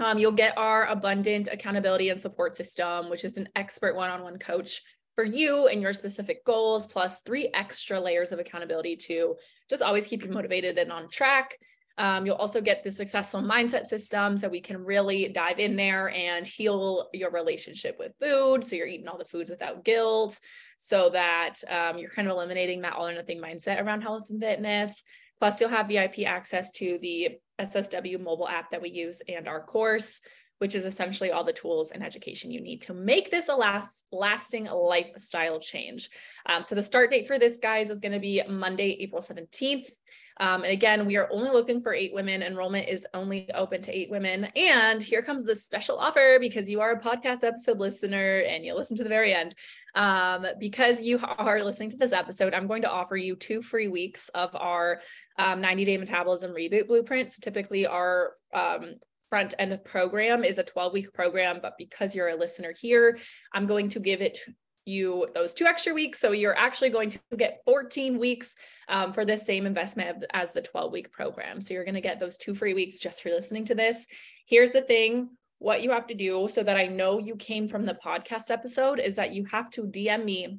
Um, 0.00 0.18
you'll 0.18 0.32
get 0.32 0.58
our 0.58 0.86
abundant 0.86 1.48
accountability 1.50 2.08
and 2.08 2.20
support 2.20 2.56
system, 2.56 3.10
which 3.10 3.24
is 3.24 3.36
an 3.36 3.48
expert 3.54 3.94
one 3.94 4.10
on 4.10 4.22
one 4.22 4.38
coach 4.38 4.82
for 5.14 5.24
you 5.24 5.68
and 5.68 5.80
your 5.80 5.92
specific 5.92 6.44
goals, 6.44 6.86
plus 6.86 7.22
three 7.22 7.50
extra 7.54 8.00
layers 8.00 8.32
of 8.32 8.40
accountability 8.40 8.96
to 8.96 9.36
just 9.70 9.82
always 9.82 10.06
keep 10.06 10.24
you 10.24 10.30
motivated 10.30 10.78
and 10.78 10.90
on 10.90 11.08
track. 11.08 11.58
Um, 11.96 12.26
you'll 12.26 12.34
also 12.34 12.60
get 12.60 12.82
the 12.82 12.90
successful 12.90 13.40
mindset 13.40 13.86
system 13.86 14.36
so 14.36 14.48
we 14.48 14.60
can 14.60 14.84
really 14.84 15.28
dive 15.28 15.60
in 15.60 15.76
there 15.76 16.10
and 16.10 16.46
heal 16.46 17.08
your 17.12 17.30
relationship 17.30 17.96
with 17.98 18.12
food. 18.20 18.64
So 18.64 18.74
you're 18.74 18.88
eating 18.88 19.06
all 19.06 19.18
the 19.18 19.24
foods 19.24 19.50
without 19.50 19.84
guilt, 19.84 20.40
so 20.76 21.10
that 21.10 21.54
um, 21.68 21.98
you're 21.98 22.10
kind 22.10 22.26
of 22.26 22.32
eliminating 22.32 22.82
that 22.82 22.94
all 22.94 23.06
or 23.06 23.14
nothing 23.14 23.40
mindset 23.40 23.80
around 23.80 24.02
health 24.02 24.28
and 24.30 24.40
fitness. 24.40 25.04
Plus, 25.38 25.60
you'll 25.60 25.70
have 25.70 25.88
VIP 25.88 26.20
access 26.26 26.70
to 26.72 26.98
the 27.00 27.38
SSW 27.60 28.20
mobile 28.20 28.48
app 28.48 28.70
that 28.70 28.82
we 28.82 28.90
use 28.90 29.22
and 29.28 29.46
our 29.46 29.62
course, 29.62 30.20
which 30.58 30.74
is 30.74 30.84
essentially 30.84 31.30
all 31.30 31.44
the 31.44 31.52
tools 31.52 31.90
and 31.90 32.02
education 32.02 32.50
you 32.50 32.60
need 32.60 32.82
to 32.82 32.94
make 32.94 33.30
this 33.30 33.48
a 33.48 33.54
last 33.54 34.04
lasting 34.10 34.64
lifestyle 34.64 35.60
change. 35.60 36.10
Um, 36.46 36.62
so 36.62 36.74
the 36.74 36.82
start 36.82 37.10
date 37.10 37.26
for 37.26 37.38
this, 37.38 37.58
guys, 37.58 37.90
is 37.90 38.00
going 38.00 38.12
to 38.12 38.20
be 38.20 38.42
Monday, 38.48 38.96
April 39.00 39.22
17th. 39.22 39.90
Um, 40.38 40.62
and 40.62 40.72
again, 40.72 41.06
we 41.06 41.16
are 41.16 41.28
only 41.30 41.50
looking 41.50 41.80
for 41.80 41.94
eight 41.94 42.12
women. 42.12 42.42
Enrollment 42.42 42.88
is 42.88 43.06
only 43.14 43.48
open 43.54 43.82
to 43.82 43.96
eight 43.96 44.10
women. 44.10 44.46
And 44.56 45.02
here 45.02 45.22
comes 45.22 45.44
the 45.44 45.54
special 45.54 45.98
offer 45.98 46.38
because 46.40 46.68
you 46.68 46.80
are 46.80 46.92
a 46.92 47.00
podcast 47.00 47.44
episode 47.44 47.78
listener 47.78 48.40
and 48.40 48.64
you 48.64 48.74
listen 48.74 48.96
to 48.96 49.04
the 49.04 49.08
very 49.08 49.32
end. 49.32 49.54
Um, 49.94 50.46
because 50.58 51.02
you 51.02 51.20
are 51.22 51.62
listening 51.62 51.90
to 51.90 51.96
this 51.96 52.12
episode, 52.12 52.52
I'm 52.52 52.66
going 52.66 52.82
to 52.82 52.90
offer 52.90 53.16
you 53.16 53.36
two 53.36 53.62
free 53.62 53.88
weeks 53.88 54.28
of 54.30 54.54
our 54.56 55.00
um, 55.38 55.60
90 55.60 55.84
day 55.84 55.96
metabolism 55.96 56.50
reboot 56.50 56.88
blueprint. 56.88 57.30
So 57.30 57.38
typically, 57.40 57.86
our 57.86 58.32
um, 58.52 58.94
front 59.30 59.54
end 59.58 59.78
program 59.84 60.44
is 60.44 60.58
a 60.58 60.64
12 60.64 60.92
week 60.92 61.12
program, 61.12 61.60
but 61.62 61.74
because 61.78 62.14
you're 62.14 62.28
a 62.28 62.36
listener 62.36 62.72
here, 62.72 63.18
I'm 63.52 63.66
going 63.66 63.88
to 63.90 64.00
give 64.00 64.20
it 64.20 64.38
you 64.86 65.28
those 65.34 65.54
two 65.54 65.64
extra 65.64 65.94
weeks. 65.94 66.18
So 66.18 66.32
you're 66.32 66.58
actually 66.58 66.90
going 66.90 67.10
to 67.10 67.18
get 67.36 67.62
14 67.64 68.18
weeks 68.18 68.54
um, 68.88 69.12
for 69.12 69.24
the 69.24 69.36
same 69.36 69.66
investment 69.66 70.24
as 70.32 70.52
the 70.52 70.62
12 70.62 70.92
week 70.92 71.12
program. 71.12 71.60
So 71.60 71.74
you're 71.74 71.84
going 71.84 71.94
to 71.94 72.00
get 72.00 72.20
those 72.20 72.38
two 72.38 72.54
free 72.54 72.74
weeks 72.74 72.98
just 72.98 73.22
for 73.22 73.30
listening 73.30 73.64
to 73.66 73.74
this. 73.74 74.06
Here's 74.46 74.72
the 74.72 74.82
thing 74.82 75.30
what 75.58 75.82
you 75.82 75.90
have 75.92 76.06
to 76.08 76.14
do 76.14 76.46
so 76.48 76.62
that 76.62 76.76
I 76.76 76.86
know 76.86 77.18
you 77.18 77.36
came 77.36 77.68
from 77.68 77.86
the 77.86 77.96
podcast 78.04 78.50
episode 78.50 78.98
is 79.00 79.16
that 79.16 79.32
you 79.32 79.46
have 79.46 79.70
to 79.70 79.84
DM 79.84 80.24
me 80.24 80.58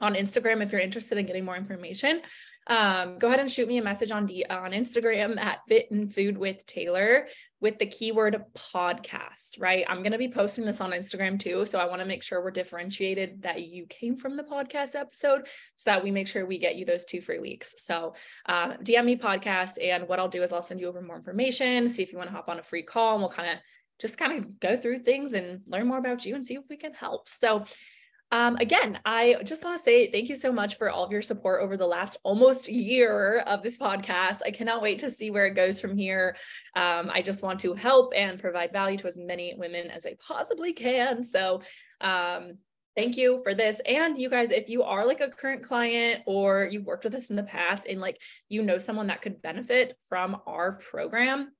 on 0.00 0.14
Instagram 0.14 0.62
if 0.62 0.72
you're 0.72 0.80
interested 0.80 1.18
in 1.18 1.26
getting 1.26 1.44
more 1.44 1.56
information. 1.56 2.22
Um, 2.66 3.18
go 3.18 3.28
ahead 3.28 3.40
and 3.40 3.50
shoot 3.50 3.66
me 3.66 3.78
a 3.78 3.82
message 3.82 4.10
on 4.10 4.26
D- 4.26 4.44
on 4.48 4.72
Instagram 4.72 5.38
at 5.38 5.60
Fit 5.68 5.90
and 5.90 6.12
Food 6.12 6.36
with 6.36 6.66
Taylor 6.66 7.26
with 7.60 7.78
the 7.78 7.86
keyword 7.86 8.44
podcast, 8.56 9.58
right? 9.58 9.84
I'm 9.88 10.02
going 10.02 10.12
to 10.12 10.18
be 10.18 10.28
posting 10.28 10.64
this 10.64 10.80
on 10.80 10.92
Instagram 10.92 11.40
too. 11.40 11.66
So 11.66 11.80
I 11.80 11.86
want 11.86 12.00
to 12.00 12.06
make 12.06 12.22
sure 12.22 12.42
we're 12.42 12.52
differentiated 12.52 13.42
that 13.42 13.66
you 13.66 13.86
came 13.86 14.16
from 14.16 14.36
the 14.36 14.44
podcast 14.44 14.94
episode 14.94 15.48
so 15.74 15.90
that 15.90 16.04
we 16.04 16.10
make 16.12 16.28
sure 16.28 16.46
we 16.46 16.58
get 16.58 16.76
you 16.76 16.84
those 16.84 17.04
two 17.04 17.20
free 17.20 17.40
weeks. 17.40 17.74
So 17.78 18.14
um, 18.46 18.74
DM 18.82 19.04
me 19.04 19.16
podcast. 19.16 19.78
And 19.82 20.06
what 20.06 20.20
I'll 20.20 20.28
do 20.28 20.42
is 20.42 20.52
I'll 20.52 20.62
send 20.62 20.78
you 20.78 20.86
over 20.86 21.02
more 21.02 21.16
information, 21.16 21.88
see 21.88 22.02
if 22.02 22.12
you 22.12 22.18
want 22.18 22.30
to 22.30 22.36
hop 22.36 22.48
on 22.48 22.60
a 22.60 22.62
free 22.62 22.82
call 22.82 23.14
and 23.14 23.22
we'll 23.22 23.30
kind 23.30 23.50
of 23.50 23.58
just 23.98 24.18
kind 24.18 24.38
of 24.38 24.60
go 24.60 24.76
through 24.76 25.00
things 25.00 25.32
and 25.32 25.62
learn 25.66 25.88
more 25.88 25.98
about 25.98 26.24
you 26.24 26.36
and 26.36 26.46
see 26.46 26.54
if 26.54 26.68
we 26.70 26.76
can 26.76 26.92
help. 26.92 27.28
So 27.28 27.64
um, 28.30 28.56
again, 28.56 28.98
I 29.06 29.36
just 29.42 29.64
want 29.64 29.78
to 29.78 29.82
say 29.82 30.10
thank 30.10 30.28
you 30.28 30.36
so 30.36 30.52
much 30.52 30.76
for 30.76 30.90
all 30.90 31.02
of 31.02 31.10
your 31.10 31.22
support 31.22 31.62
over 31.62 31.78
the 31.78 31.86
last 31.86 32.18
almost 32.24 32.68
year 32.68 33.40
of 33.46 33.62
this 33.62 33.78
podcast. 33.78 34.40
I 34.44 34.50
cannot 34.50 34.82
wait 34.82 34.98
to 34.98 35.10
see 35.10 35.30
where 35.30 35.46
it 35.46 35.54
goes 35.54 35.80
from 35.80 35.96
here. 35.96 36.36
Um, 36.76 37.10
I 37.10 37.22
just 37.22 37.42
want 37.42 37.60
to 37.60 37.72
help 37.72 38.12
and 38.14 38.38
provide 38.38 38.70
value 38.70 38.98
to 38.98 39.06
as 39.06 39.16
many 39.16 39.54
women 39.56 39.90
as 39.90 40.04
I 40.04 40.16
possibly 40.20 40.74
can. 40.74 41.24
So, 41.24 41.62
um, 42.02 42.58
thank 42.94 43.16
you 43.16 43.40
for 43.44 43.54
this. 43.54 43.80
And 43.86 44.18
you 44.18 44.28
guys, 44.28 44.50
if 44.50 44.68
you 44.68 44.82
are 44.82 45.06
like 45.06 45.20
a 45.20 45.30
current 45.30 45.62
client 45.62 46.22
or 46.26 46.68
you've 46.70 46.86
worked 46.86 47.04
with 47.04 47.14
us 47.14 47.30
in 47.30 47.36
the 47.36 47.44
past 47.44 47.86
and 47.86 48.00
like 48.00 48.20
you 48.50 48.62
know 48.62 48.76
someone 48.76 49.06
that 49.06 49.22
could 49.22 49.40
benefit 49.40 49.94
from 50.08 50.36
our 50.46 50.72
program, 50.72 51.52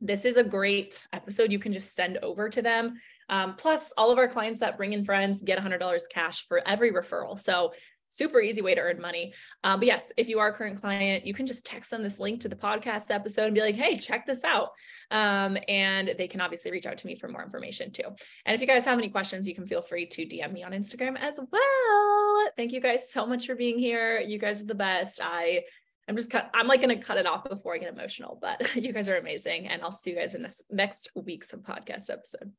this 0.00 0.24
is 0.24 0.36
a 0.36 0.44
great 0.44 1.00
episode 1.12 1.52
you 1.52 1.60
can 1.60 1.72
just 1.72 1.94
send 1.94 2.18
over 2.18 2.48
to 2.50 2.60
them. 2.60 2.98
Um, 3.28 3.54
plus, 3.56 3.92
all 3.96 4.10
of 4.10 4.18
our 4.18 4.28
clients 4.28 4.60
that 4.60 4.76
bring 4.76 4.92
in 4.92 5.04
friends 5.04 5.42
get 5.42 5.58
$100 5.58 6.00
cash 6.10 6.46
for 6.46 6.60
every 6.66 6.92
referral. 6.92 7.38
So, 7.38 7.72
super 8.12 8.40
easy 8.40 8.60
way 8.60 8.74
to 8.74 8.80
earn 8.80 9.00
money. 9.00 9.32
Um, 9.64 9.80
but 9.80 9.86
yes, 9.86 10.12
if 10.16 10.28
you 10.28 10.38
are 10.38 10.48
a 10.48 10.52
current 10.52 10.80
client, 10.80 11.26
you 11.26 11.32
can 11.32 11.46
just 11.46 11.64
text 11.64 11.90
them 11.90 12.02
this 12.02 12.20
link 12.20 12.40
to 12.40 12.48
the 12.48 12.56
podcast 12.56 13.10
episode 13.10 13.46
and 13.46 13.54
be 13.54 13.62
like, 13.62 13.74
hey, 13.74 13.96
check 13.96 14.26
this 14.26 14.44
out. 14.44 14.70
Um, 15.10 15.56
and 15.66 16.14
they 16.18 16.28
can 16.28 16.40
obviously 16.40 16.70
reach 16.70 16.86
out 16.86 16.98
to 16.98 17.06
me 17.06 17.16
for 17.16 17.28
more 17.28 17.42
information 17.42 17.90
too. 17.90 18.04
And 18.44 18.54
if 18.54 18.60
you 18.60 18.66
guys 18.66 18.84
have 18.84 18.98
any 18.98 19.08
questions, 19.08 19.48
you 19.48 19.54
can 19.54 19.66
feel 19.66 19.82
free 19.82 20.06
to 20.06 20.26
DM 20.26 20.52
me 20.52 20.62
on 20.62 20.72
Instagram 20.72 21.18
as 21.18 21.40
well. 21.50 22.50
Thank 22.56 22.72
you 22.72 22.80
guys 22.80 23.10
so 23.10 23.26
much 23.26 23.46
for 23.46 23.54
being 23.54 23.78
here. 23.78 24.20
You 24.20 24.38
guys 24.38 24.60
are 24.60 24.66
the 24.66 24.74
best. 24.74 25.20
I 25.22 25.62
I'm 26.08 26.16
just 26.16 26.30
cut. 26.30 26.50
I'm 26.52 26.66
like 26.66 26.82
going 26.82 26.98
to 26.98 27.02
cut 27.02 27.16
it 27.16 27.26
off 27.26 27.48
before 27.48 27.74
I 27.74 27.78
get 27.78 27.92
emotional, 27.92 28.36
but 28.40 28.74
you 28.76 28.92
guys 28.92 29.08
are 29.08 29.16
amazing. 29.16 29.68
And 29.68 29.82
I'll 29.82 29.92
see 29.92 30.10
you 30.10 30.16
guys 30.16 30.34
in 30.34 30.42
this 30.42 30.60
next 30.68 31.08
week's 31.14 31.52
podcast 31.52 32.10
episode. 32.10 32.52